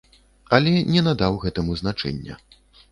[0.57, 2.45] Але не надаў гэтаму значэння.